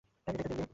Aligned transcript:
এটাই 0.27 0.35
তো 0.39 0.43
দিল্লি। 0.49 0.65